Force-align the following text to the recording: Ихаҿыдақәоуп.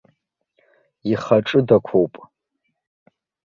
Ихаҿыдақәоуп. 1.11 2.13